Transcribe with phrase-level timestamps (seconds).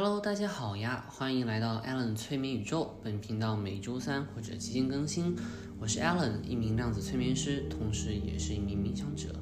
[0.00, 2.96] Hello，大家好呀，欢迎来到 Allen 催眠宇宙。
[3.02, 5.34] 本频道每周三或者期间更新。
[5.76, 9.34] 我是 Allen，一名量子催眠师，同时也是一名冥想者。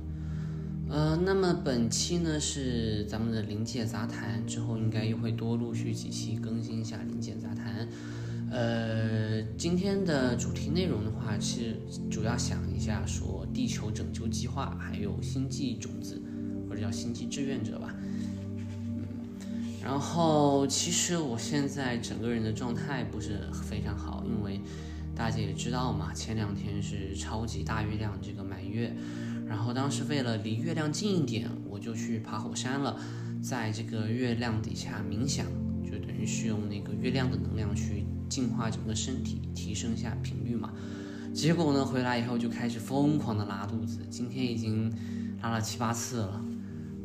[0.89, 7.87] 呃，那么本期呢是咱们的临界杂谈，之后应该又会多陆续几期更新一下临界杂谈。
[8.51, 11.77] 呃，今天的主题内容的话，是
[12.11, 16.19] 主要想一下说地球拯救计划，还有星际种子，
[16.67, 17.95] 或者叫星际志愿者吧。
[19.87, 24.61] 然后，其实我现在整个人的状态不是非常好，因为
[25.15, 28.93] 大家也知道嘛，前两天是超级大月亮这个满月，
[29.47, 32.99] 然后当时为了离月亮近一点，我就去爬火山了，
[33.41, 35.47] 在这个月亮底下冥想，
[35.85, 40.73] 就等于是用那个月亮的能量去净化整个身体，提升一下频率嘛。
[41.33, 44.93] 结果呢，回来以后就开始疯狂的拉肚子，今天已经
[45.41, 46.45] 拉了七八次了。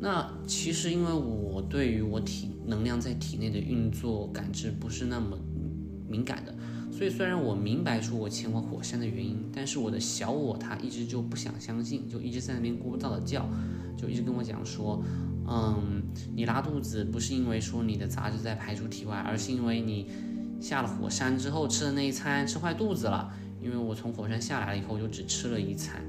[0.03, 5.37] 那其实因为我对于我体能量在体内的运作感知不是那么
[6.09, 6.51] 敏感的，
[6.91, 13.47] 所以虽然我明白出我前往火山的原因，但是我的小我他一直就不想相信，就一直在那边咕叨的叫，
[13.95, 15.03] 就一直跟我讲说，
[15.47, 16.01] 嗯，
[16.35, 20.07] 你拉肚子不是因为说你的杂质在排出体外，而是因为你
[20.59, 23.31] 下了火山之后吃的那一餐吃坏肚子了。
[23.61, 26.01] 因为我从火山下来了以后我就只吃了一餐，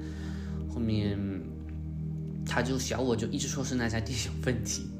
[0.71, 1.31] 后面。
[2.45, 4.91] 他就小我就一直说是那家店有问题，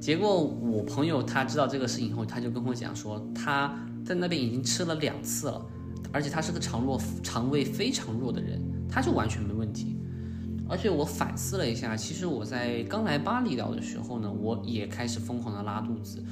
[0.00, 5.66] 结果我朋友他知道这个事情以后，他就跟我讲说他在那边已经吃了两次了，
[6.12, 9.96] 而且他是个肠弱肠胃非常弱的人，他就完全没问题。
[10.68, 16.22] 而且我反思了一下，其实我在刚来巴厘岛的时候呢，我也开始疯狂的拉肚子，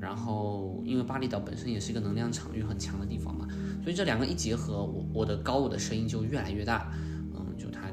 [0.00, 3.46] 然后因为巴厘岛本身也是一个能量场域很强的地方嘛，
[3.84, 6.92] 所以这两个一结合，我我的高我的声音就越来越大。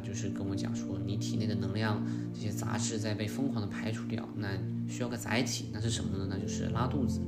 [0.05, 4.49] 就是跟我讲说，你体内的能量这些杂质在被疯狂的排除掉，那
[4.87, 6.27] 需要个载体，那是什么呢？
[6.29, 7.19] 那就是拉肚子。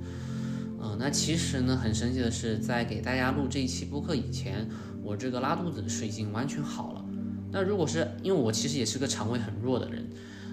[0.80, 4.70] 嗯，那其实呢，很神奇的是，在给大家录这一期播客以前，
[5.02, 7.04] 我这个拉肚子的事已经完全好了。
[7.52, 10.06] 那如果是因为我其实也是个肠胃很弱的人，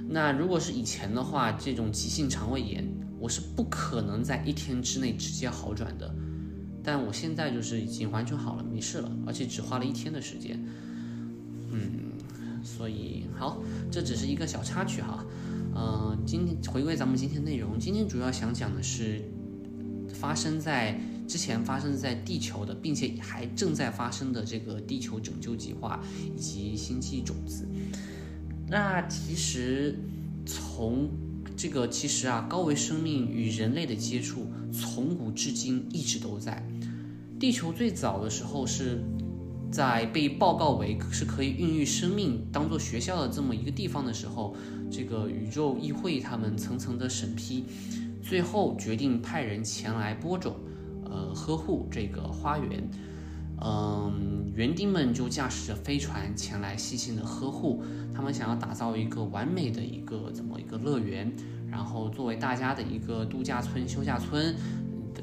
[0.09, 6.15] 那如果是以前的话，这种急性肠胃炎，我是不可能在一天之内直接好转的。
[6.83, 10.63] 但我现在就是已经完全好了，没事了，而且只花了一天的时间。
[11.71, 12.13] 嗯，
[12.65, 15.25] 所以好，这只是一个小插曲哈。
[15.77, 19.21] 嗯，今天回归咱们今天内容，今天主要想讲的是
[20.09, 20.99] 发生在
[21.29, 26.03] 之前发生在地球的，并且还正在发生的这个地球拯救计划
[26.35, 27.69] 以及星际种子。
[28.67, 29.99] 那其实
[30.47, 31.11] 从
[31.57, 36.67] 这个其实啊，高维生命与人类的接触从古至今一直都在。
[37.39, 39.05] 地球最早的时候是。
[39.75, 44.55] 在被报告为是可以孕育生命、当做学校的这么一个地方的时候，
[44.89, 47.65] 这个宇宙议会他们层层的审批，
[48.23, 50.55] 最后决定派人前来播种，
[51.07, 52.89] 呃，呵护这个花园。
[53.61, 57.83] 嗯，园丁们就驾驶着飞船前来细心的呵护，
[58.15, 61.35] 他们想要打造一个完美的一个怎么一个乐园，
[61.69, 64.55] 然后作为大家的一个度假村、休假村。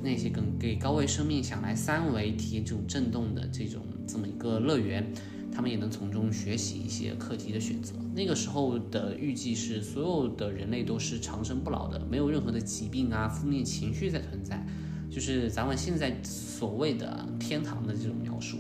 [0.03, 5.09] 那些跟给高位生命想来三维体验这种震动的这种这么一个乐园，
[5.53, 7.94] 他们也能从中学习一些课题的选择。
[8.13, 14.66] 那个时候的预计是，所有的人类都是长生不老的，没有任何的疾病啊、负面情绪在存在，
[15.09, 18.57] 就是咱们现在所谓的天堂的这种描述。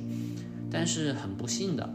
[0.69, 1.93] 但是很不幸的，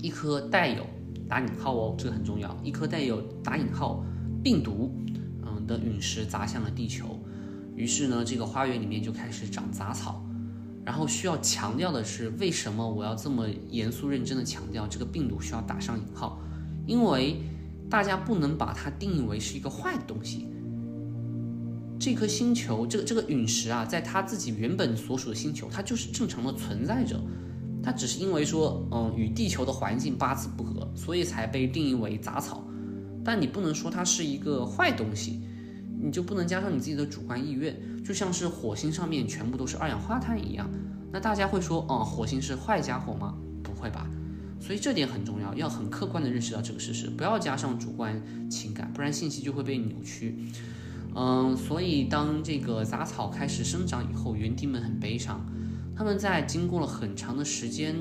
[0.00, 0.86] 一颗带有
[1.28, 4.04] 打引号哦，这个很重要，一颗带有打引号
[4.44, 4.94] 病毒
[5.42, 7.18] 嗯的陨石砸向了地球。
[7.74, 10.23] 于是呢，这个花园里面就开始长杂草。
[10.84, 16.38] 然后需要强调的是，为什么我要这么严肃认真的强调这个病毒需要打上引号？
[16.86, 17.40] 因为
[17.88, 20.46] 大家不能把它定义为是一个坏的东西。
[21.98, 27.18] 这颗星球，这个这个陨石啊，在它自己原本所属的星球，它就是正常的存在着。
[27.82, 32.62] 它只是因为说，嗯，与地球的环境八字不合，所以才被定义为杂草。
[33.24, 35.40] 但你不能说它是一个坏东西。
[36.04, 37.74] 你就不能加上你自己的主观意愿，
[38.04, 40.68] 就像是火星上面全部都是二氧化碳一样，
[41.10, 43.34] 那大家会说，哦，火星是坏家伙吗？
[43.62, 44.06] 不会吧。
[44.60, 50.36] 所以这点很重要，要很客观的认识到这个事实，不要加上主观情感，不然信息就会被扭曲。
[51.14, 55.40] 嗯，所以当这个杂草开始生长以后，园丁们很悲伤，
[55.96, 57.96] 他们在经过了很长的时间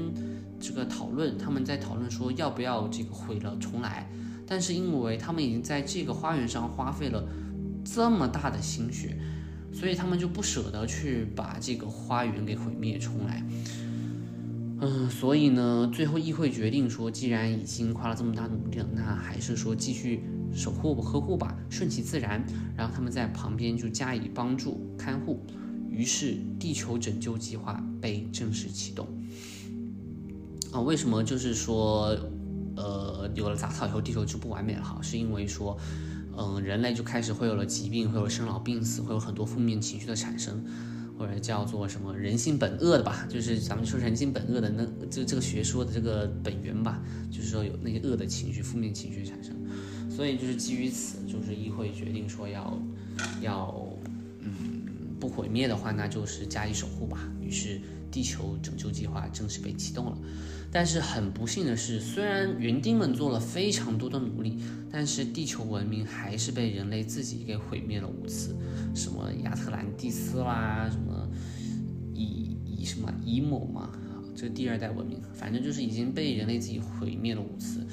[0.60, 4.10] 这个讨论，他们在讨论说要不要这个毁了重来，
[4.46, 7.24] 但是因为他们已经在这个花园上花费了。
[7.84, 9.18] 这么大的心血，
[9.74, 13.44] 所以他们就不舍得去把这个花园给毁灭重来。
[14.80, 22.44] 嗯，所以呢，最后议会决定说，既然已经花了这么大努力了，那还是说继续守护呵护吧，顺其自然。
[22.76, 25.46] 然后他们在旁边就加以帮助看护。
[25.90, 29.08] 于是，地球拯救计划被正式启动。
[30.74, 32.18] 啊，为什么就是说，
[32.76, 34.84] 呃，有了杂草以后，地球就不完美了？
[34.84, 35.78] 哈，是因为说，
[36.38, 40.64] 嗯，人类就开始会有了疾病，会有生老病死，会有很多负面情绪的产生。
[41.16, 47.02] 或者叫做什么人性本恶的吧，就是咱们说人性本恶的那这这个学说的这个本源吧，
[47.32, 49.56] 就是说有那些恶的情绪、负面情绪产生，
[50.10, 52.82] 所以就是基于此，就是议会决定说要
[53.42, 53.88] 要
[54.40, 54.82] 嗯
[55.20, 57.20] 不毁灭的话，那就是加以守护吧。
[57.40, 57.80] 于是
[58.14, 60.18] 地球拯救计划正式被启动了。
[60.72, 64.60] 但是很不幸的是，虽然园丁们做了非常多的努力，
[64.92, 68.56] 但是地球文明还是被人类自己给毁灭了五次。
[68.94, 71.28] 什么亚特兰蒂斯啦，什么
[72.14, 73.90] 以以什么以某嘛，
[74.36, 77.86] 这第二代文明，反正就是已经被人类自己毁灭了五次。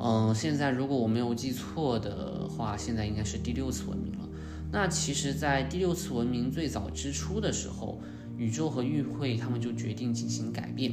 [0.00, 4.28] 嗯，现在如果我没有记错的话，现在应该是第六次文明了。
[4.70, 8.00] 那其实，在第六次文明最早之初的时候，
[8.42, 10.92] 宇宙和议会他们就决定进行改变。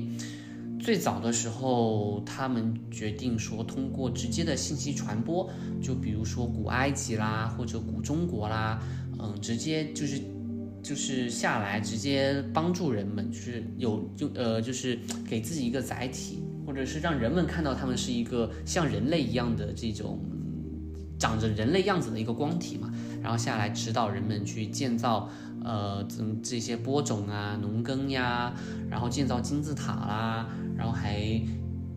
[0.80, 5.50] 最早的时候，他们决定说通过直接的信息传播，
[5.82, 8.80] 就比如说古埃及啦，或者古中国啦，
[9.20, 10.22] 嗯，直接就是
[10.82, 14.98] 就是下来直接帮助人们，就是有就呃就是
[15.28, 20.18] 给自己一个载体，或者是让人们看到他们是一个像人类一样的这种
[21.20, 25.30] 长着人类样子的一个光体嘛，然后下来指导人们去建造。
[25.62, 28.54] 呃，这这些播种啊，农耕呀，
[28.90, 31.20] 然后建造金字塔啦，然后还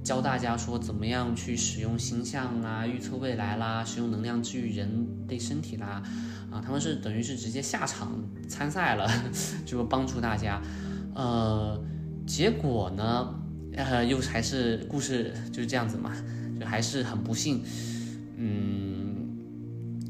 [0.02, 6.02] 教大家说怎么样去使用星象啊，预测未来啦，使用能量治愈人类身体啦，
[6.50, 8.12] 啊，他们是等于是直接下场
[8.48, 9.08] 参赛了，
[9.64, 10.60] 就帮助大家。
[11.14, 11.80] 呃，
[12.26, 13.32] 结果呢，
[13.76, 16.12] 呃，又还是故事就是这样子嘛，
[16.58, 17.62] 就还是很不幸。
[18.36, 19.01] 嗯，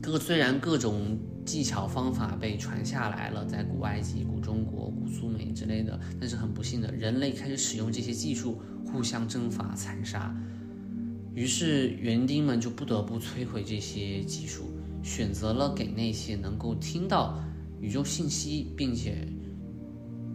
[0.03, 1.17] 各虽然各种。
[1.45, 10.33] 技巧方法被传下来了，在古埃及、古中国、古苏美之类的，但是很不幸的，人类开始使用这些技术互相征伐、残杀，
[11.35, 14.71] 于是园丁们就不得不摧毁这些技术，
[15.03, 17.43] 选择了给那些能够听到
[17.81, 19.27] 宇宙信息并且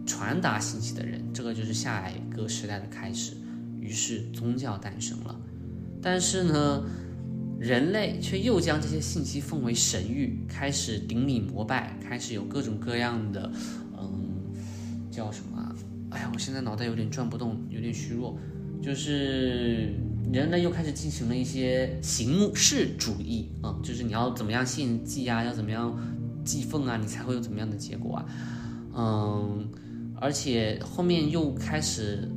[0.04, 3.32] 传达信息的人，这个就是下一个时代的开始。
[3.80, 5.34] 于是宗教诞生了，
[6.02, 6.84] 但是呢？
[7.58, 13.50] 人类却又将这些信息奉为神谕，开始顶礼膜拜，开始有各种各样的，
[13.98, 14.30] 嗯，
[15.10, 15.74] 叫什么？
[16.10, 18.38] 哎呀，我现在脑袋有点转不动，有点虚弱。
[18.80, 19.92] 就是
[20.32, 25.98] 人类又开始进行了一些形式主义啊，就是你要怎么样献祭啊，要怎么样
[26.44, 28.26] 祭奉啊，你才会有怎么样的结果啊？
[28.94, 29.68] 嗯，
[30.20, 32.28] 而且后面又开始。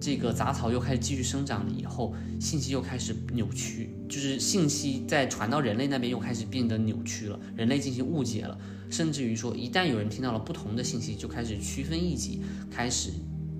[0.00, 8.58] 这个杂草又开始继续生长了以后，信息又开始扭曲，就是信息在传到人类那边又开始变得扭曲了，人类进行误解了，
[8.88, 13.10] 甚至于说，一旦有人听到了不同的信息，就开始区分异己，开始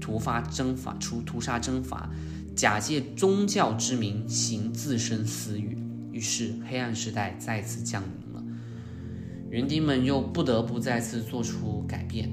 [0.00, 2.10] 屠发征伐，出屠杀征伐，
[2.56, 5.76] 假借宗教之名行自身私欲，
[6.10, 8.42] 于是黑暗时代再次降临了，
[9.50, 12.32] 园丁们又不得不再次做出改变，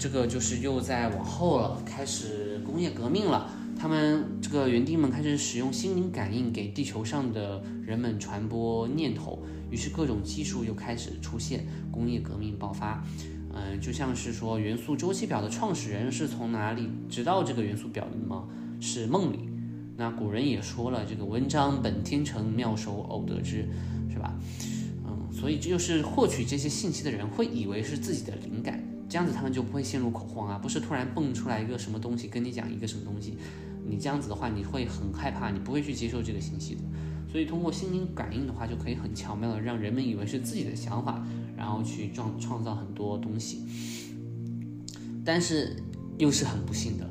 [0.00, 2.58] 这个就是又在往后了，开始。
[2.64, 13.04] 工业革命了，他们这个园丁们开始使用心灵感应给地球上的人们传播念头，于是各种技术又开始出现，工业革命爆发。
[13.52, 18.46] 嗯，就像是说元素周期表的创始人是从哪里知道这个元素表的吗？
[18.80, 19.48] 是梦里。
[19.96, 23.68] 那古人也说了，这个文章本天成，妙手偶得之，
[24.12, 24.38] 是吧？
[25.04, 28.80] 嗯，所以这就是获取这些信息的人会以为是自己的灵感。
[29.10, 33.36] 这样子他们就不会陷入恐慌啊，不是突然蹦出来一个什么东西跟你讲一个什么东西，
[33.84, 36.80] 你这样子的话你会很害怕，你不会去接受这个信息的。
[37.28, 41.26] 所以通过心灵感应的话，就可以很巧妙的让人们以为是自己的想法，
[41.56, 43.66] 然后去创创造很多东西。
[45.24, 45.76] 但是
[46.16, 47.10] 又是很不幸的，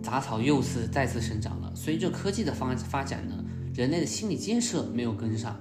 [0.00, 1.72] 杂草又是再次生长了。
[1.74, 3.44] 随着科技的发发展呢，
[3.74, 5.60] 人类的心理建设没有跟上，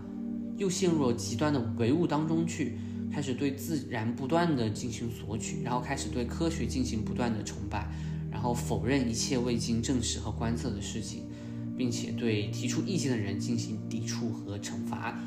[0.57, 2.77] 又陷入了极端的唯物当中去。
[3.11, 7.87] 开始对自然不断的进行索取，然后开始对科学进行不断的崇拜，
[8.31, 11.23] 然后否认一切未经证实和观测的事情，
[11.77, 15.19] 并且对提出意见的人进行抵触和惩罚。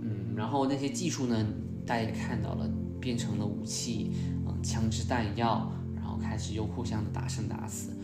[0.00, 1.46] 嗯，然后那些技术呢，
[1.86, 2.70] 大家也看到了，
[3.00, 4.10] 变成了武器，
[4.46, 7.96] 嗯，枪支弹药，然后开始又互相的打生打死。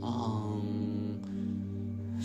[0.00, 0.57] 嗯，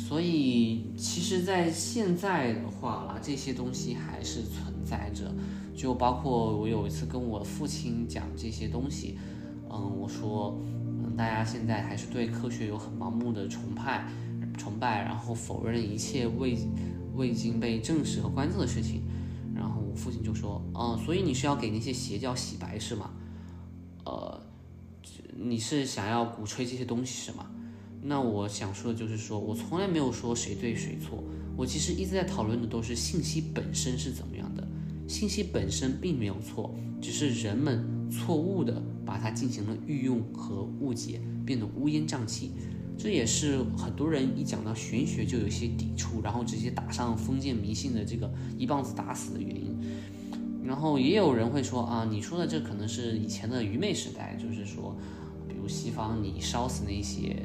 [0.06, 5.34] 所以其实，在现在的话啦，这些东西还是存在着。
[5.74, 9.18] 就包括我有一次跟我父亲讲这些东西，
[9.70, 14.06] 嗯，我说，嗯，大家现在还是对科学有很盲目的崇拜，
[14.58, 16.58] 崇拜，然后否认一切未
[17.16, 19.04] 未经被证实和观测的事情。
[19.56, 23.10] 然后我父亲就说，嗯，所以你是要给那些邪教洗白是吗？
[24.06, 24.42] 呃，
[25.38, 27.48] 你是想要鼓吹这些东西是吗？
[28.04, 31.24] 那我想说的就是说，我从来没有说谁对谁错，
[31.56, 34.68] 我其实一直在讨论的都是信息本身是怎么样的，
[35.08, 42.52] 信息本身并没有错，只是人们错误的把它进行了运用和误解，变得乌烟瘴气。
[42.96, 49.76] 这也是很多人一讲到玄学就有些抵触，然后直接打上封建迷信的这个一棒子打死的原因。
[50.64, 54.96] 然后也有人会说啊，你说的这可能是以前的愚昧时代，就是说，
[55.48, 57.36] 比如西方你烧死那些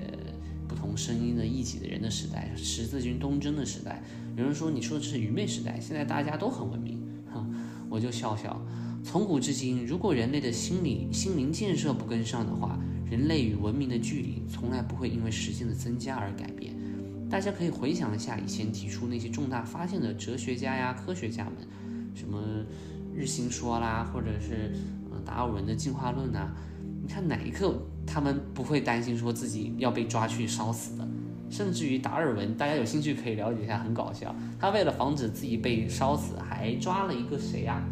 [0.68, 4.02] 不同声音的异己的人的时代，十字军东征的时代。
[4.37, 7.00] 有人说你说的是愚昧时代，现在大家都很文明，
[7.32, 7.44] 哈，
[7.88, 8.60] 我就笑笑。
[9.02, 12.78] 从古至今，如果人类的心理心灵建设不跟上的话，
[13.10, 16.75] 人类与文明的距离从来不会因为时间的增加而改变。
[17.30, 21.54] 大家可以回想一下以前提出那些重大发现的哲学家呀、科学家们，
[22.14, 22.42] 什么
[23.14, 24.72] 日心说啦，或者是
[25.25, 26.50] 达尔文的进化论呐，
[27.02, 27.80] 你看哪一刻
[28.12, 31.07] 他们不会担心说自己要被抓去烧死的？
[31.50, 34.35] 甚至于达尔文，大家有兴趣可以了解一下，很搞笑。
[34.59, 37.83] 他为了防止自己被烧死，还抓了一个谁呀？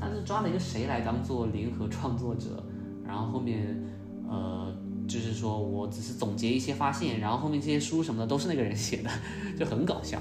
[0.00, 2.62] 他是抓了一个谁来当做联合创作者？
[3.06, 3.82] 然后后面。
[4.28, 4.74] 呃，
[5.06, 9.10] 就是说我只是总结一些发现，然后后面这些书什么的都是那个人写的，
[9.56, 10.20] 就很搞笑。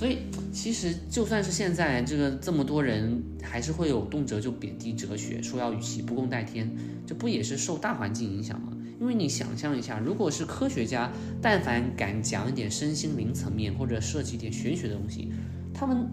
[0.00, 0.16] 所以
[0.50, 6.74] 其实就算是现在这个这么多人，还是会有动辄就贬低哲学，说要与其不共戴天，
[7.06, 8.74] 这不也是受大环境影响吗？
[8.98, 15.30] 因为你想象一下，如果是科学家，但凡敢讲一点身心灵层面或者涉及一点玄学的东西，
[15.74, 16.08] 他们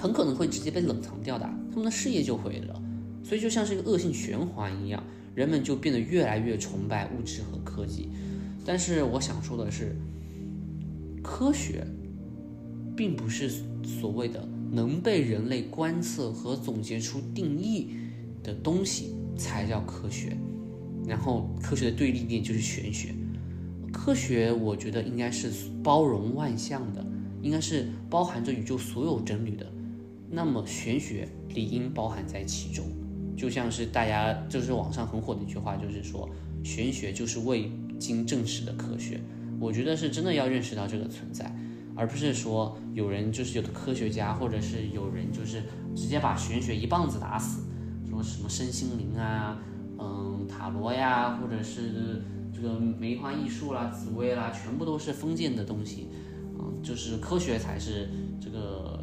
[0.00, 2.82] 很可能会直接被冷藏掉的，他们的事业就毁了。
[3.22, 5.00] 所以就像是一个恶性循环一样。
[5.36, 8.10] 人们就变得越来越崇拜物质和科技，
[8.64, 9.94] 但是我想说的是，
[11.22, 11.86] 科学
[12.98, 13.48] 并不是
[13.84, 17.90] 所谓的能被人类观测和总结出定义
[18.42, 20.36] 的东西才叫科学。
[21.06, 23.14] 然后，科学的对立面就是玄学。
[23.92, 25.48] 科学，我觉得应该是
[25.80, 27.06] 包容万象的，
[27.40, 29.64] 应该是包含着宇宙所有真理的。
[30.28, 32.84] 那么，玄学理应包含在其中。
[33.36, 36.28] 就像是大家就是网上很火的一句话，就是说
[36.64, 39.20] 玄学就是未经证实的科学。
[39.60, 41.50] 我觉得是真的要认识到这个存在，
[41.98, 45.64] 而不是说有人就是有的科学家或者是有人就是
[45.96, 47.64] 直接把玄学一棒子打死，
[48.08, 49.58] 说什么身心灵啊，
[49.98, 52.22] 嗯，塔罗呀，或者是
[52.54, 56.08] 这个梅花易数啦、紫薇啦，全部都是封建的东西，
[56.58, 58.08] 嗯，就是科学才是
[58.40, 58.96] 这个。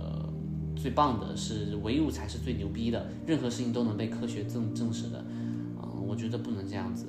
[0.75, 5.25] 最棒的是唯物才是最牛逼的，任何事情都能被科学证证实的，
[5.81, 7.07] 嗯，我觉得不能这样子。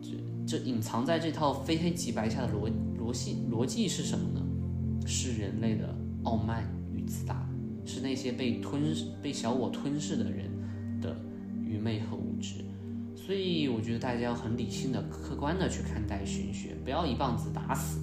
[0.00, 0.08] 这
[0.46, 4.40] 这隐藏在这套非黑即白下的逻逻辑逻辑是什么呢？
[5.06, 5.94] 是人类的
[6.24, 7.48] 傲慢与自大，
[7.84, 10.50] 是那些被吞噬被小我吞噬的人
[11.00, 11.16] 的
[11.64, 12.64] 愚昧和无知。
[13.14, 18.00] 所以我觉得大家要很理性的、客观的去看待玄学，不要一棒子打死，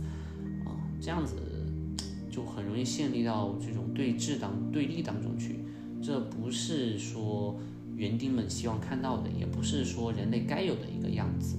[0.66, 1.36] 啊，这样子。
[2.32, 5.66] 就很容易陷入到这种对峙当对立当中去，
[6.02, 7.60] 这不是说
[7.96, 11.58] 园丁们希望看到的，也不是说人类该有的一个样子。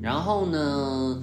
[0.00, 1.20] 然后呢，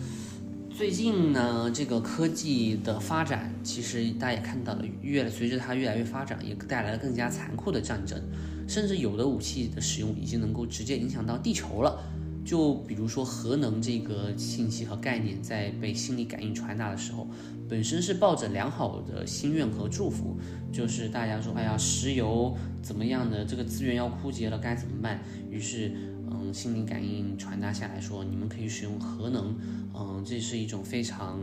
[0.77, 8.21] 最近呢，这个科技的发展，其实大家也看到了，越随着它越来越发展，也带来了更加残酷的战争，
[8.67, 11.99] 甚至有的武器的使用已经能够直接影响到地球了。
[12.45, 17.27] 就比如说核能这个信息和概念，在被心理感应传达的时候，
[17.67, 20.37] 本身是抱着良好的心愿和祝福，
[20.71, 25.19] 就是大家说，哎呀，石油怎么样的，这个资源要枯竭了，该怎么办？
[25.49, 25.91] 于是，
[26.47, 29.55] 嗯，心灵感应传达下来说，你们可以使用核能，
[29.93, 31.39] 嗯，这是一种非常，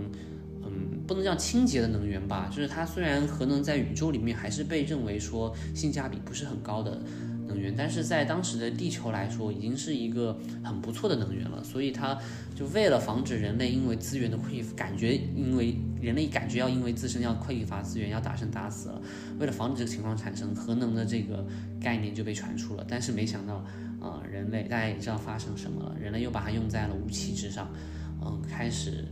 [0.62, 7.00] 嗯，不能叫清洁的能源吧，就是它虽然核能在宇宙里面还是被认为说性价比不是很高的。
[7.46, 11.62] 能源，但是在当时的地球来说，已经是一个很不错的能源了。
[11.62, 12.18] 所以，它
[12.54, 19.02] 就为了防止人类因为资源的匮乏，感觉因为人类感觉要因为自身要匮乏资源，要打生打死了。
[19.38, 21.46] 为了防止这个情况产生，核能的这个
[21.78, 22.86] 概念就被传出了。
[22.88, 23.62] 但是没想到，
[24.04, 27.72] 啊，人类大家也知道发生什么了，人类又把它用在了武器之上，
[28.20, 29.06] 嗯，开始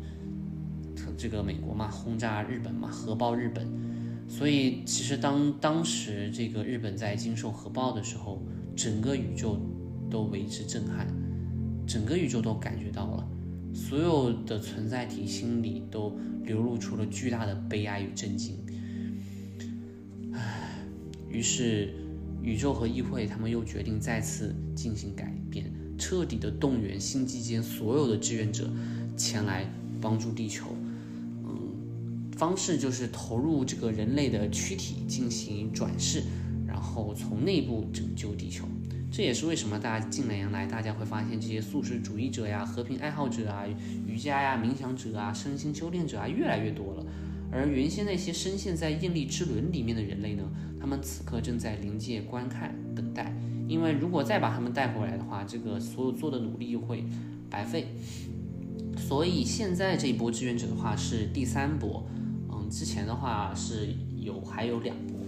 [1.17, 3.67] 这个美国嘛轰炸日本嘛，核爆日本。
[4.29, 8.43] 所以，其实当当时这个日本在经受核爆的时候，
[8.77, 9.59] 整个宇宙
[10.11, 11.07] 都为之震撼，
[11.87, 13.29] 整个宇宙都感觉到了，
[13.75, 18.57] 所有的存在体心里都流露出了巨大的悲哀与震惊。
[20.33, 20.79] 唉，
[21.29, 21.93] 于是
[22.43, 28.69] 宇宙和议会他们又决定再次进行改变，彻底的动员星际间所有的志愿者
[29.17, 29.65] 前来
[30.01, 30.67] 帮助地球。
[31.45, 36.25] 嗯，方式就是投入这个人类的躯体进行转世，
[36.67, 38.67] 然后从内部拯救地球。
[39.15, 43.65] 这也是为什么大家近年来，大家会发现这些素食主义者呀、和平爱好者啊、
[44.07, 47.07] 瑜伽呀、冥想者啊、身心修炼者啊越来越多了。
[47.53, 50.43] 而原先那些深陷在艳丽之轮里面的人类呢，
[50.81, 53.33] 他们此刻正在临界观看等待。
[53.69, 57.05] 因为如果再把他们带回来的话，这个所有做的努力又会
[57.49, 57.89] 白费。
[58.97, 62.07] 所以现在这一波志愿者的话是第三波，
[62.51, 65.19] 嗯，之前的话是有还有两波。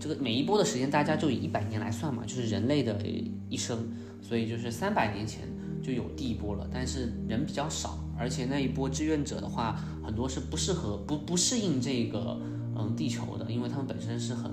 [0.00, 3.00] 这个每一波的时间，大家就以一百年来算嘛，就是人类的
[3.48, 3.88] 一生，
[4.20, 5.42] 所以就是三百年前
[5.80, 12.40] 就有第一波了，但是人比较少，而且那一波志愿者的话，很多是不适合不不适应这个
[12.76, 14.48] 嗯地球的，因为他们本身是很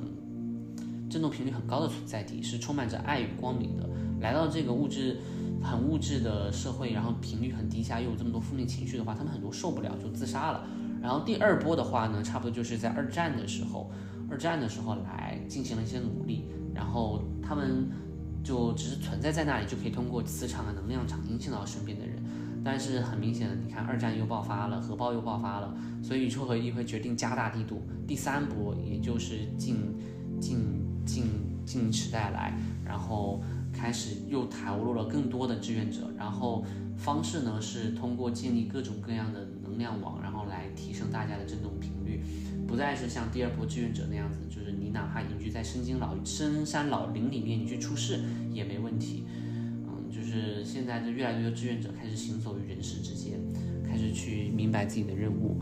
[1.08, 3.88] 振动频率很高的存在体，是充满着爱与光明的，
[4.22, 5.20] 来到这个物质
[5.62, 10.66] 很物质的社会，然后频率很低下，又有这么多负面情绪的话，他们很多受不了就自杀了。
[11.00, 13.92] 然后第二波的话呢，差不多就是在二战的时候。
[14.32, 17.90] 二战的时候来进行了一些努力，然后他们
[18.44, 22.19] 就只是存在在那里，就可以通过磁场啊能量场影响到身边的人。
[22.64, 27.82] 但是很明显的，你看二战又爆发了，核爆又爆发了，所以宇宙合一会决定加大力度。
[28.08, 29.78] 第三波，也就是近
[30.40, 30.58] 近
[31.06, 31.26] 近
[31.66, 32.54] 近时代来，
[32.86, 33.42] 然后
[33.74, 36.66] 开始又投入了更多的志愿者，然后
[36.98, 42.22] 方式呢是通过建立各种各样的能量网，然后来提升大家的振动频率。
[42.68, 48.20] 不再是像第二波志愿者那样子，就是你哪怕隐居在深经老深山老林里面，你去出事
[48.52, 49.24] 也没问题。
[50.30, 53.40] 就是现在的越来越多志愿者开始行走于人世之间，
[53.84, 55.60] 开始去明白自己的任务。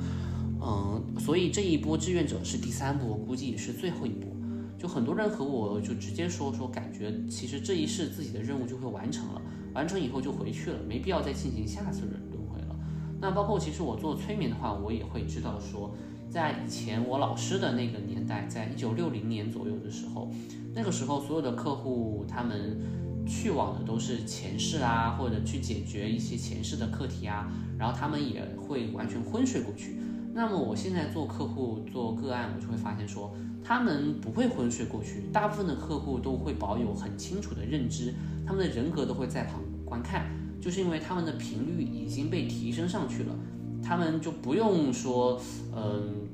[0.59, 4.29] 嗯，所以这一波志愿者是第三波，估计也是最后一波。
[4.77, 9.41] 就很多人和我就直接说说，感觉其实这一世自己的任务就会完成了，
[9.73, 12.75] 完成以后就回去了，没必要再进行下次轮轮回了。
[13.21, 15.95] 那包括其实我做催眠的话，我也会知道说。
[16.29, 20.29] 在以前我老师的那个年代，在一九六零年左右的时候，
[20.75, 22.77] 那个时候所有的客户他们
[23.27, 29.97] 去往的都是前世啊，或者去解决一些前世的课题啊，然后他们也会完全昏睡过去。
[30.33, 38.13] 那么我现在做客户做个案，我就会发现说，他们不会昏睡过去，大部分的客户都会保有很清楚的认知，
[38.45, 40.27] 他们的人格都会在旁观看，
[40.61, 43.35] 就是因为他们的频率已经被提升上去了。
[43.81, 45.41] 他们就不用说，
[45.75, 46.27] 嗯，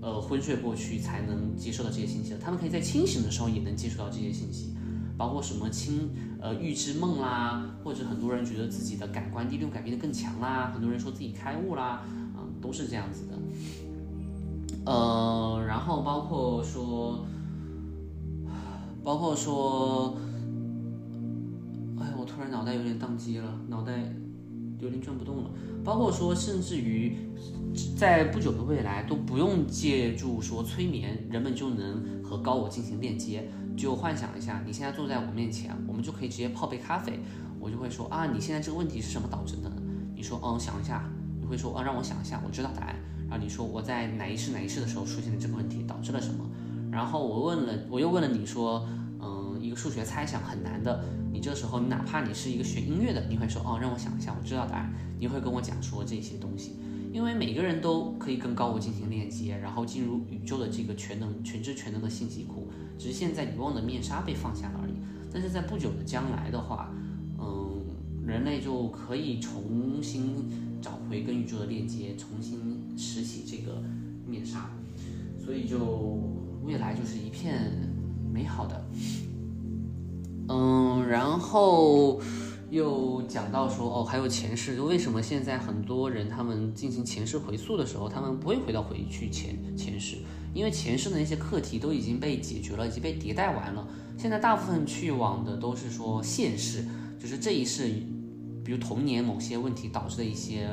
[0.00, 2.38] 呃，昏睡过去才能接受到这些信息了。
[2.42, 4.74] 他们可以在清醒的时候也能接触到这些信息，
[5.16, 12.02] 包括什么清呃预知梦啦，或者很多人觉得自己的感官第六感变得更强啦，很多人说自己开悟啦，
[12.36, 13.34] 嗯，都是这样子的。
[14.86, 17.24] 呃，然后包括说，
[19.02, 20.16] 包括说，
[21.98, 23.92] 哎，我突然脑袋有点宕机了，脑袋
[24.80, 25.50] 有点转不动了。
[25.82, 27.16] 包括说，甚至于
[27.96, 33.48] 在不久的未来都不用借助说催眠，人们就能和高我进行链接。
[33.76, 37.20] 就幻想一下，你现在坐在我面前，我们就可以直接泡杯咖啡，
[37.58, 39.70] 我就会说啊，你现在这个问题是什么导致的？
[40.14, 41.04] 你说，嗯，想一下。
[41.40, 42.96] 你会说，啊，让我想一下，我知道答案。
[43.28, 46.48] 然后你说，我在哪一世哪一世的时候出现的这个问题导致了什么？
[46.90, 48.88] 然后我问了，我又问了你说，
[49.20, 51.04] 嗯，一个数学猜想很难的。
[51.30, 54.90] 你这时候，你哪怕你是一个学音乐的，你会说哦，让我想一下，我知道答案。
[55.18, 56.78] 你会跟我讲说这些东西，
[57.12, 64.94] 因为每个人都可以跟高我进行链接，然后进入宇宙的这个全能、全知全能的信息库，只是现在遗忘的面纱被放下了而已。
[65.32, 66.92] 但是在不久的将来的话，
[67.38, 67.82] 嗯，
[68.24, 73.82] 人类就可以重新找回跟宇宙的链接，重新拾起这个
[74.26, 74.70] 面纱，
[75.44, 75.78] 所以就
[76.64, 77.72] 未来就是一片
[78.32, 78.84] 美好的。
[80.48, 82.20] 嗯，然后
[82.70, 90.16] 又讲到说，哦，还有前世，就为什么现在很多人他们进行前世回溯的时候，他们不会回到回去前前世，
[90.52, 93.86] 因为前世的那些课题都已经被解决了，已经被迭代完了。
[94.16, 96.84] 现在大部分去往的都是说现世，
[97.18, 97.84] 就是这一世，
[98.64, 100.68] 比如童年某些问题导致的一些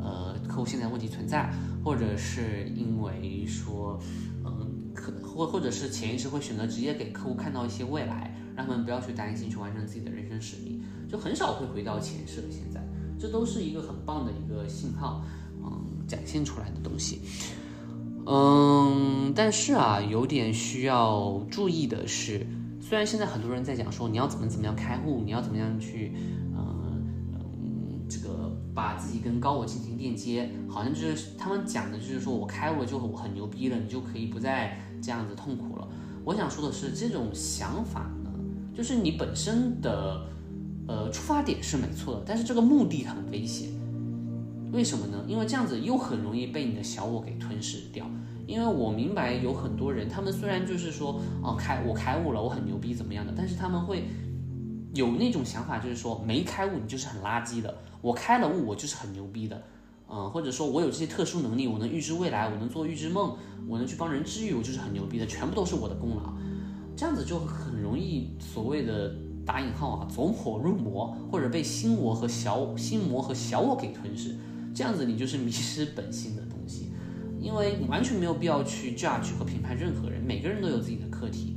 [0.00, 1.52] 呃客户现在问题存在，
[1.84, 3.98] 或者是因为说，
[4.44, 8.33] 嗯，可或或者是潜意识会选择直接给客户看到一些未来。
[8.56, 12.46] 让他们不要去担心，去完成自己的人生使命，就很少会回到前世了。
[12.50, 12.80] 现在，
[13.18, 15.24] 这都是一个很棒的一个信号，
[15.62, 17.20] 嗯，展现出来的东西。
[18.26, 22.46] 嗯，但是啊，有点需要注意的是，
[22.80, 26.12] 虽然现在很多人在讲说你要怎么怎么样开悟，你要怎么样去，
[26.54, 35.86] 嗯嗯，这个把自己跟高我进行链接，好像就是他们讲的就是说我开悟了就很牛逼了，你就可以不再这样子痛苦了。
[36.24, 38.10] 我想说的是，这种想法。
[38.74, 40.26] 就是你本身的
[40.86, 43.70] 呃，出发点是没错的，但是这个目的很危险。
[44.72, 45.24] 为什么呢？
[45.28, 48.04] 因为这样子又很容易被你的小我给吞噬掉。
[48.46, 54.04] 因为我明白有很多人，他们虽然就是说，哦，开我开悟了，我很牛逼，怎么样的，但是他们会
[54.92, 59.62] 有那种想法，就是说没开悟你就是很垃圾的，我开了悟我就是很牛逼的，
[60.10, 63.34] 嗯，或者说我有这些特殊能力，我能预知未来，我能做预知梦，
[63.66, 66.34] 我能去帮人治愈，我就是很牛逼的，全部都是我的功劳。
[66.96, 74.36] 这样子就很容易所谓的打引号啊，走火入魔，或者被心魔和小心魔和小我给吞噬。
[74.74, 76.92] 这样子你就是迷失本心的东西，
[77.40, 81.56] 因为完全没有必要去 judge 和评判任何人，每个人都有自己的课题。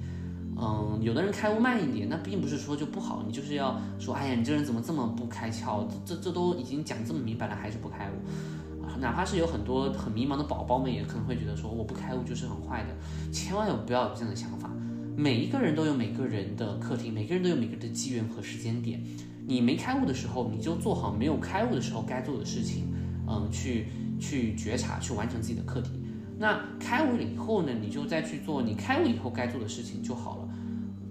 [0.59, 5.85] 嗯，有的人开悟慢一点，那并不是说就不好，你就是要说，哎呀，你这人怎么这么不开窍？
[6.05, 8.99] 这这这都已经讲这么明白了，还是不开悟。
[8.99, 13.31] 哪怕是有很多很迷茫的宝宝们，也可能会觉得说，我不开悟就是很坏的。
[13.31, 14.71] 千万不要有这样的想法。
[15.19, 19.03] 每一个人都有每个人的课题，每个人都有每个人的机缘和时间点。
[19.47, 22.93] 你没开悟的时候，你就做好没有开悟的时候该做的事情。
[23.27, 23.87] 嗯，去
[24.19, 25.89] 去觉察，去完成自己的课题。
[26.37, 30.49] 那开悟了以后呢，你就再去做你开悟以后该做的事情就好了。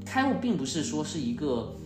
[0.04, 1.76] 开悟并不是说是一个，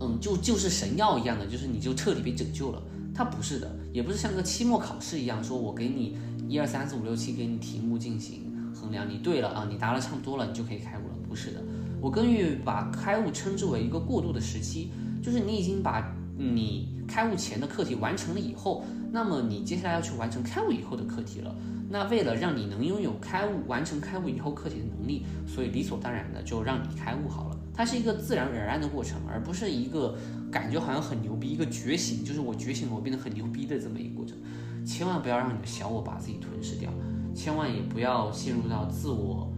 [0.00, 2.82] 嗯，就就是神药一样的，就是你就彻底被拯救了。
[3.14, 6.18] 它不是的，也不是像个期末考试一样，说我给你
[6.50, 8.42] 一二三四五六七给你题目进行
[8.84, 11.14] 衡量，你对了啊，你答了差不多了，你就可以开悟了。
[11.28, 11.60] 不是的，
[12.00, 14.90] 我更愿意把开悟称之为一个过渡的时期，
[15.22, 18.84] 就是你已经把你开悟前的课题完成了以后。
[19.10, 21.54] 那么你接下来要去完成开悟以后的课题了。
[21.88, 27.56] 那为了让你能拥有开悟、完成开悟以后课题的能力，所以理所当然的就让你开悟好了。
[27.72, 30.16] 它是一个自然而然的过程，而不是一个
[30.50, 34.36] 感觉好像很牛逼、一个觉醒，就是我觉醒了，我变得很牛逼的这么一个过程。
[34.84, 36.90] 千万不要让你的小我把自己吞噬掉，
[37.34, 39.52] 千万也不要陷入到自我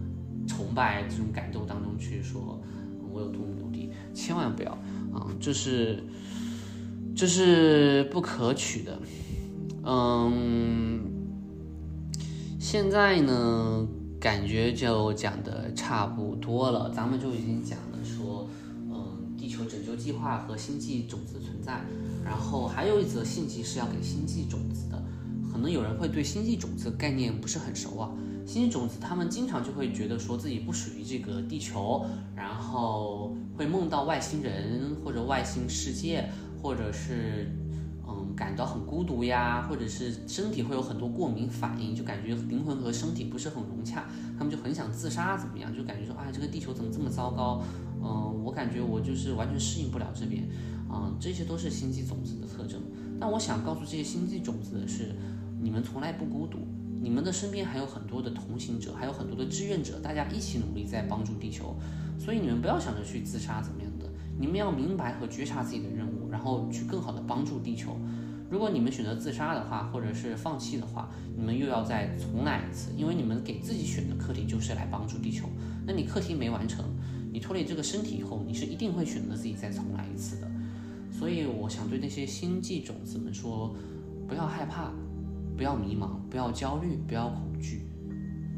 [0.47, 2.59] 崇拜这种感动当中去，说
[3.11, 4.71] 我有多么牛逼，千万不要
[5.13, 5.27] 啊！
[5.39, 6.03] 这是
[7.15, 8.99] 这是不可取的。
[9.83, 11.01] 嗯，
[12.59, 13.87] 现在呢，
[14.19, 16.89] 感觉就讲的差不多了。
[16.89, 18.47] 咱们就已经讲了说，
[18.89, 21.81] 嗯，地球拯救计划和星际种子存在。
[22.25, 25.01] 然后还有一则信息是要给星际种子的。
[25.51, 28.11] 可能有人会对星际种子概念不是很熟啊。
[28.45, 32.05] 星际种子他们经常就会觉得说自己不属于这个地球，
[32.35, 36.29] 然后会梦到外星人或者外星世界，
[36.61, 37.51] 或者是
[38.07, 38.33] 嗯。
[38.37, 44.07] 感到很孤独呀，或者是身体会有很多过敏反应，就感觉灵魂和身体不是很融洽，
[44.37, 45.75] 他们就很想自杀，怎么样？
[45.75, 47.63] 就感觉说，哎，这个地球怎么这么糟糕？
[47.99, 50.47] 嗯，我感觉我就是完全适应不了这边，
[50.87, 52.79] 嗯，这些都是星际种子的特征。
[53.19, 55.15] 但我想告诉这些星际种子的是，
[55.59, 56.59] 你们从来不孤独，
[57.01, 61.75] 你们的身边还有很多的同行者，还有很多的志愿者，大家一起努力在帮助地球，
[62.19, 67.97] 所以你们不要想着去自杀怎么样的，你们要明白和觉察自己的任务，然后去更好的帮助地球。
[68.49, 75.49] 如果你们选择自杀的话，或者是放弃的话，你们又要再重来一次，因为你们给自己选的课题就是来帮助地球。
[75.85, 76.85] 那你课题没完成，
[77.33, 80.49] 你脱离这个身体以后，你是一定会选择自己再重来一次的。
[81.11, 83.75] 所以我想对那些星际种子们说，
[84.27, 84.93] 不要害怕，
[85.57, 87.81] 不要迷茫，不要焦虑，不要恐惧。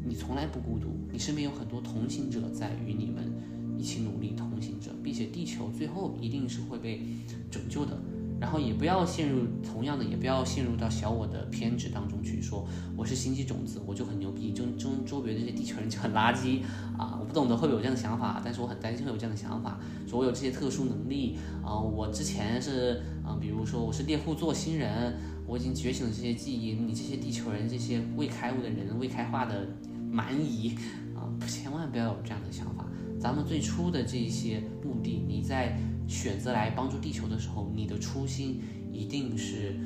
[0.04, 3.32] 你从来不孤独，你身边有很多同行者在与你们
[3.78, 7.02] 一起努力同行者，并且地球最后一定是会被
[7.50, 7.96] 拯救的。
[8.38, 16.62] 然后也不要陷入同样的，也不要陷入到小我的偏执当中去，说我是星际种子，我就很牛逼，周周周围这些地球人就很垃圾
[16.96, 17.18] 啊！
[17.20, 25.18] 我不懂得会有这样的想法，但是我很担心会有这样的想法，说我有这些特殊能力啊，我之前是啊，比如说我是猎户座星人，
[25.50, 29.66] 我已经觉醒了这些记忆，你这些地球人，这些未开悟的人，未开化的
[30.08, 30.76] 蛮夷
[31.16, 32.86] 啊，千万不要有这样的想法。
[33.18, 35.76] 咱们最初的这些目的，你在。
[36.10, 38.60] 选择来帮助地球的时候，你的初心
[38.92, 39.76] 一定是，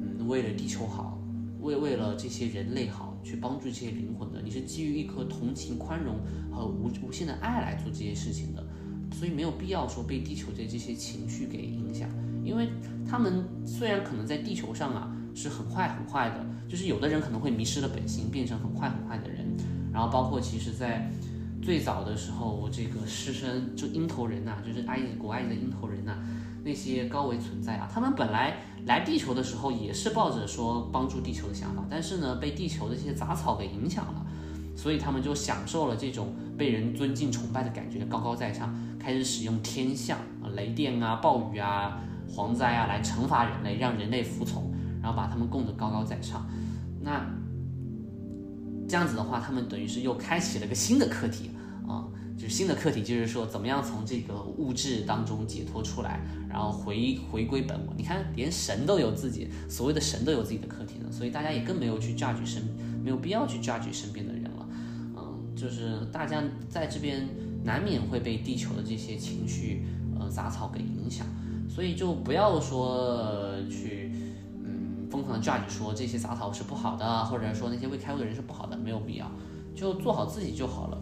[0.00, 1.20] 嗯，为了地球好，
[1.60, 4.40] 为为了这些人类好，去帮助这些灵魂的。
[4.40, 6.16] 你是基于一颗同情、宽容
[6.50, 8.66] 和无无限的爱来做这些事情的，
[9.12, 12.08] 所以没有必要说被地球的这些情绪给影响，
[12.44, 12.68] 因为
[13.08, 19.46] 他们虽然可能在地球上啊是很坏很坏的，就是有的人可能会迷失了本心，变成很坏很坏的人，
[19.92, 21.10] 然后包括其实在。
[21.62, 26.16] 最早的时候，这个狮身就鹰头人呐，就是埃及古埃及的鹰头人呐，
[26.64, 34.26] 那些高维存在啊，他们本来来地球的时候也是抱着说帮助地球的想法，但是呢，被地球的这些杂草给影响了，
[34.74, 42.00] 所以他们就享受了这种被人尊敬崇拜的感觉，高高在上，开始使用天象啊、雷电啊、暴雨啊、
[42.34, 46.46] 蝗灾啊来惩罚人类，让人类服从，然后把他们供得高高在上，
[47.02, 47.24] 那。
[48.88, 51.52] 这样子的话，他们等于是又开启了个新的课题
[51.86, 57.94] 啊，就是新的课题，就是说怎么样从这个物质当中解脱出来，然后回回归本我。
[57.96, 62.64] 你看，连神都有自己所谓的神都有自己的课题呢，所以大家也更没有去 judge 身，
[63.00, 64.68] 没有必要去 judge 身边的人了。
[65.16, 67.28] 嗯，就是大家在这边
[67.62, 69.84] 难免会被地球的这些情绪
[70.18, 71.24] 呃杂草给影响，
[71.72, 74.10] 所以就不要说去
[74.64, 79.30] 嗯疯狂的 judge 说这些杂草是不好的，或者说那些未开悟的人是不好的，没有必要，
[79.74, 80.98] 就做好自己就好了。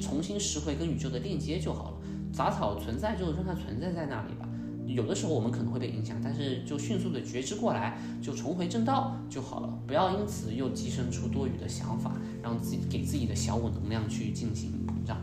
[0.00, 1.96] 重新拾回跟宇宙的链接就好了。
[2.32, 4.48] 杂草存在就让它存在在那里吧。
[4.86, 9.78] 有的时候我们可能会被影响，但是就迅速的觉知过来，就重回正道就好了。
[9.86, 15.16] 不要因此又寄生出多余的想法，让自己给自己的小我能量去进行膨胀。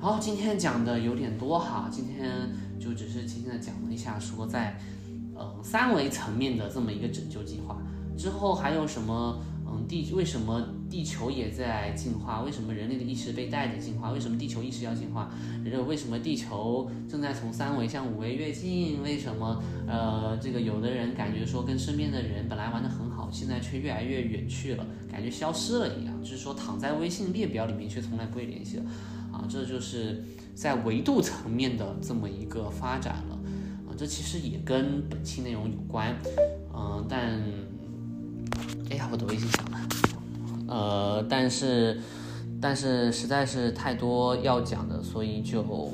[0.00, 4.78] 好，今天讲的有点多哈，今天就只是轻轻的讲了一下，说在
[5.36, 7.76] 嗯三维层面的这么一个拯救计划
[8.16, 9.40] 之后还有什么？
[9.70, 12.40] 嗯，地为什么地球也在进化？
[12.40, 14.12] 为什么人类的意识被带着进化？
[14.12, 15.30] 为什么地球意识要进化？
[15.62, 19.02] 人为什么地球正在从三维向五维跃进？
[19.02, 26.18] 为什么呃，这个有的人感觉说跟身边的人本来玩的很好，现在却越来越远去了，感觉消失了一样？
[26.22, 28.84] 就是说躺在微信列表里面却从来不会联系了
[29.32, 29.44] 啊！
[29.48, 33.34] 这就是在维度层面的这么一个发展了
[33.86, 33.94] 啊！
[33.96, 36.16] 这其实也跟本期内容有关，
[36.74, 37.40] 嗯，但。
[38.90, 39.78] 哎呀，我的微信响了，
[40.66, 42.00] 呃，但是，
[42.58, 45.92] 但是实在是太多要讲的，所以就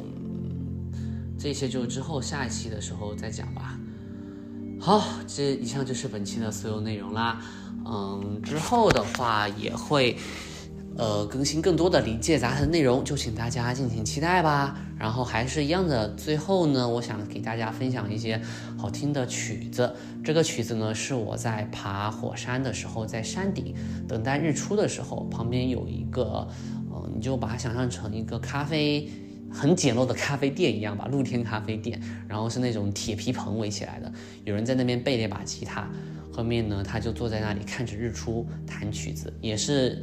[1.37, 3.77] 这些就之后下一期的时候再讲吧。
[4.81, 7.42] 好，这以上就是本期的所有内容啦。
[7.85, 10.16] 嗯，之后的话也会。
[10.96, 14.78] 呃，更新更多的临界杂谈内容，就请大家敬请期待吧。
[14.96, 18.40] 然后还是一样的，最后呢，我想给大家分享一些
[18.78, 19.92] 好听的曲子。
[20.22, 23.74] 这个曲子呢，是我在爬火山的时候，在山顶
[24.07, 26.46] 等待日出的时候，旁边有一个，
[26.92, 29.11] 嗯，你就把它想象成一个咖啡
[29.50, 34.12] 很简陋的咖啡店一样吧，露天咖啡店，然后是那种铁皮棚围起来的，
[34.44, 35.90] 有人在那边背了一把吉他，
[36.33, 40.00] 后面呢，他就坐在那里看着日出弹曲子，也是。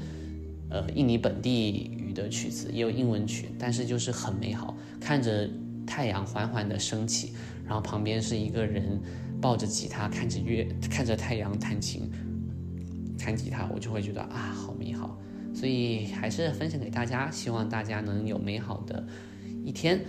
[0.72, 5.50] 呃，印尼本地语的曲子也有英文曲，但是就是很美好，看着
[5.86, 7.34] 太阳缓缓的升起，
[7.66, 9.00] 然后旁边是一个人
[9.42, 12.10] 抱着吉他，看着月，看着太阳弹琴，
[13.20, 15.20] 弹吉他，我就会觉得啊，好美好。
[15.54, 19.06] 所以还是分享给大家，希望大家能有美好的
[19.66, 20.00] 一天。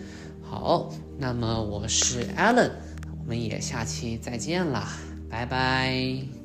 [0.40, 2.70] 好，那么我是 Allen，
[3.18, 4.88] 我们也下期再见啦，
[5.28, 6.41] 拜拜。